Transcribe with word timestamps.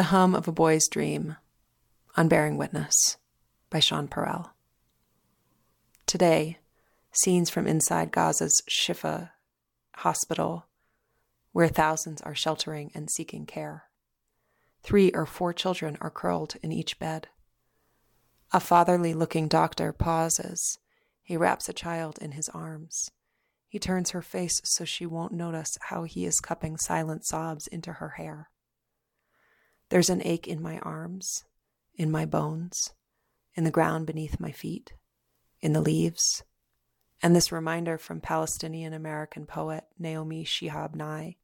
The 0.00 0.04
Hum 0.04 0.34
of 0.34 0.48
a 0.48 0.52
Boy's 0.52 0.88
Dream 0.88 1.36
on 2.16 2.26
Bearing 2.26 2.56
Witness 2.56 3.18
by 3.68 3.80
Shawn 3.80 4.08
Parell. 4.08 4.54
Today, 6.06 6.56
scenes 7.12 7.50
from 7.50 7.66
inside 7.66 8.10
Gaza's 8.10 8.62
Shifa 8.66 9.32
hospital, 9.96 10.64
where 11.52 11.68
thousands 11.68 12.22
are 12.22 12.34
sheltering 12.34 12.90
and 12.94 13.10
seeking 13.10 13.44
care. 13.44 13.90
Three 14.82 15.10
or 15.10 15.26
four 15.26 15.52
children 15.52 15.98
are 16.00 16.08
curled 16.08 16.54
in 16.62 16.72
each 16.72 16.98
bed. 16.98 17.28
A 18.54 18.58
fatherly 18.58 19.12
looking 19.12 19.48
doctor 19.48 19.92
pauses. 19.92 20.78
He 21.22 21.36
wraps 21.36 21.68
a 21.68 21.74
child 21.74 22.18
in 22.22 22.32
his 22.32 22.48
arms. 22.48 23.10
He 23.68 23.78
turns 23.78 24.12
her 24.12 24.22
face 24.22 24.62
so 24.64 24.86
she 24.86 25.04
won't 25.04 25.32
notice 25.32 25.76
how 25.90 26.04
he 26.04 26.24
is 26.24 26.40
cupping 26.40 26.78
silent 26.78 27.26
sobs 27.26 27.66
into 27.66 27.92
her 27.92 28.14
hair. 28.16 28.48
There's 29.90 30.10
an 30.10 30.22
ache 30.24 30.46
in 30.46 30.62
my 30.62 30.78
arms, 30.78 31.44
in 31.94 32.10
my 32.10 32.24
bones, 32.24 32.92
in 33.54 33.64
the 33.64 33.72
ground 33.72 34.06
beneath 34.06 34.40
my 34.40 34.52
feet, 34.52 34.92
in 35.60 35.72
the 35.72 35.80
leaves, 35.80 36.44
and 37.22 37.34
this 37.34 37.52
reminder 37.52 37.98
from 37.98 38.20
Palestinian 38.20 38.92
American 38.92 39.46
poet 39.46 39.84
Naomi 39.98 40.44
Shihab 40.44 40.94
Nye 40.94 41.36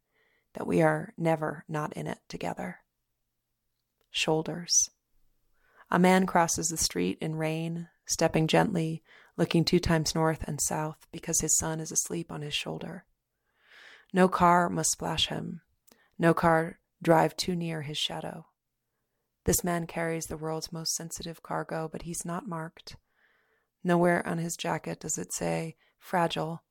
that 0.54 0.66
we 0.66 0.80
are 0.80 1.12
never 1.18 1.64
not 1.68 1.92
in 1.94 2.06
it 2.06 2.18
together. 2.28 2.78
Shoulders. 4.10 4.90
A 5.90 5.98
man 5.98 6.24
crosses 6.24 6.70
the 6.70 6.76
street 6.76 7.18
in 7.20 7.34
rain, 7.34 7.88
stepping 8.06 8.46
gently, 8.46 9.02
looking 9.36 9.64
two 9.64 9.80
times 9.80 10.14
north 10.14 10.44
and 10.46 10.60
south 10.60 11.06
because 11.10 11.40
his 11.40 11.58
son 11.58 11.80
is 11.80 11.90
asleep 11.90 12.30
on 12.30 12.42
his 12.42 12.54
shoulder. 12.54 13.04
No 14.12 14.28
car 14.28 14.70
must 14.70 14.92
splash 14.92 15.26
him, 15.26 15.62
no 16.16 16.32
car 16.32 16.78
drive 17.06 17.36
too 17.36 17.54
near 17.54 17.82
his 17.82 17.96
shadow. 17.96 18.46
This 19.44 19.62
man 19.62 19.86
carries 19.86 20.26
the 20.26 20.36
world's 20.36 20.72
most 20.72 20.92
sensitive 20.96 21.40
cargo, 21.40 21.88
but 21.88 22.02
he's 22.02 22.24
not 22.24 22.48
marked. 22.48 22.96
Nowhere 23.84 24.26
on 24.26 24.38
his 24.38 24.56
jacket 24.56 24.98
does 24.98 25.16
it 25.16 25.32
say, 25.32 25.76
fragile, 26.00 26.64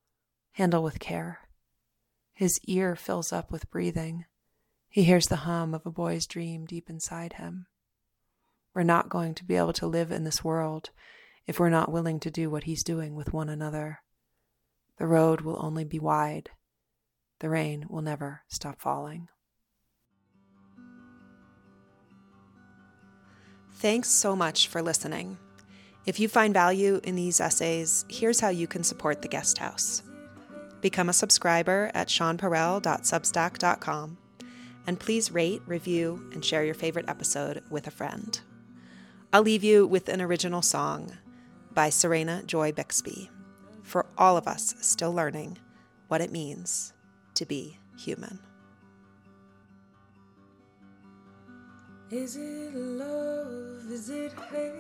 handle 0.52 0.84
with 0.84 1.00
care. 1.00 1.40
His 2.34 2.60
ear 2.68 2.98
fills 2.98 3.32
up 3.32 3.50
with 3.50 3.72
breathing. 3.72 4.26
He 4.90 5.06
hears 5.06 5.28
the 5.28 5.48
hum 5.48 5.74
of 5.74 5.86
a 5.86 5.90
boy's 5.90 6.28
dream 6.28 6.66
deep 6.66 6.90
inside 6.90 7.34
him. 7.34 7.68
We're 8.74 8.84
not 8.84 9.08
going 9.08 9.36
to 9.36 9.46
be 9.46 9.56
able 9.56 9.72
to 9.72 9.88
live 9.88 10.12
in 10.12 10.26
this 10.26 10.44
world 10.44 10.90
if 11.48 11.62
we're 11.62 11.70
not 11.70 11.94
willing 11.94 12.20
to 12.20 12.30
do 12.30 12.50
what 12.50 12.66
he's 12.66 12.84
doing 12.84 13.16
with 13.16 13.32
one 13.32 13.48
another. 13.48 14.00
The 14.98 15.08
road 15.08 15.40
will 15.40 15.64
only 15.64 15.86
be 15.86 15.98
wide. 15.98 16.50
The 17.40 17.48
rain 17.48 17.86
will 17.88 18.02
never 18.02 18.42
stop 18.50 18.82
falling. 18.82 19.30
Thanks 23.78 24.10
so 24.10 24.38
much 24.38 24.68
for 24.68 24.82
listening. 24.82 25.38
If 26.06 26.18
you 26.20 26.30
find 26.30 26.54
value 26.54 27.02
in 27.04 27.16
these 27.16 27.42
essays, 27.42 28.06
here's 28.08 28.40
how 28.40 28.50
you 28.50 28.68
can 28.68 28.84
support 28.84 29.22
the 29.22 29.28
guest 29.28 29.58
house. 29.58 30.02
Become 30.80 31.10
a 31.10 31.14
subscriber 31.14 31.92
at 31.94 32.08
shawnparell.substack.com 32.08 34.18
and 34.88 35.00
please 35.00 35.32
rate, 35.32 35.62
review, 35.66 36.30
and 36.32 36.46
share 36.46 36.64
your 36.64 36.76
favorite 36.76 37.10
episode 37.10 37.64
with 37.70 37.88
a 37.88 37.92
friend. 37.92 38.40
I'll 39.34 39.42
leave 39.42 39.64
you 39.64 39.88
with 39.88 40.08
an 40.08 40.22
original 40.22 40.62
song 40.62 41.18
by 41.74 41.90
Serena 41.90 42.44
Joy 42.44 42.72
Bixby 42.72 43.32
for 43.84 44.06
all 44.18 44.38
of 44.38 44.48
us 44.48 44.76
still 44.80 45.14
learning 45.14 45.58
what 46.08 46.22
it 46.22 46.32
means 46.32 46.94
to 47.34 47.46
be 47.46 47.78
human. 47.98 48.40
Is 52.12 52.36
it 52.36 52.76
love? 52.76 53.92
Is 53.92 54.10
it 54.10 54.32
hate? 54.52 54.74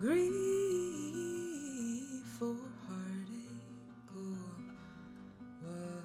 Grief 0.00 0.32
or 2.42 2.56
heartache? 2.88 4.10
Or 5.64 6.02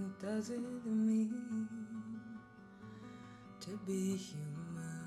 what 0.00 0.18
does 0.18 0.48
it 0.48 0.62
mean 0.86 1.68
to 3.60 3.78
be 3.86 4.16
human? 4.16 5.04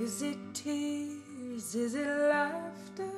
Is 0.00 0.20
it 0.20 0.38
Is 1.60 1.94
it 1.94 2.06
laughter? 2.06 3.10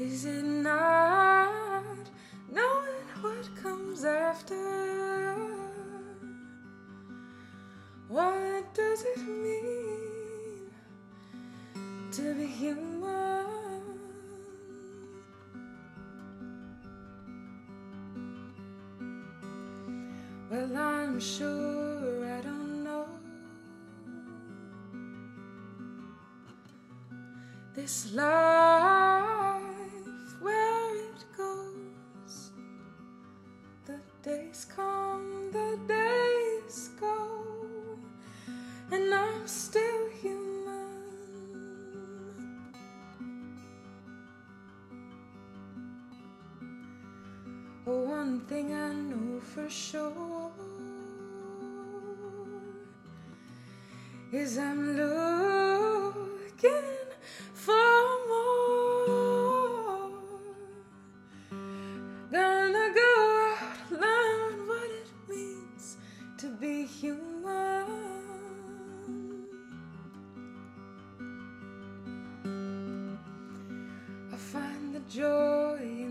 Is 0.00 0.24
it 0.24 0.42
not 0.42 1.84
knowing 2.50 3.06
what 3.20 3.48
comes 3.62 4.04
after? 4.04 5.36
What 8.08 8.74
does 8.74 9.04
it 9.04 9.18
mean 9.28 10.68
to 12.10 12.34
be 12.34 12.46
human? 12.46 13.46
Well, 20.50 20.76
I'm 20.76 21.20
sure 21.20 21.95
This 27.76 28.10
life, 28.14 29.60
where 30.40 30.96
it 30.96 31.24
goes. 31.36 32.50
The 33.84 33.98
days 34.22 34.64
come, 34.74 35.52
the 35.52 35.78
days 35.86 36.88
go, 36.98 37.98
and 38.90 39.12
I'm 39.12 39.46
still 39.46 40.08
human. 40.22 40.88
Oh, 47.86 48.04
one 48.04 48.40
thing 48.46 48.72
I 48.72 48.94
know 48.94 49.38
for 49.40 49.68
sure 49.68 50.50
is 54.32 54.56
I'm 54.56 54.96
looking 54.96 56.26
joy 75.08 76.05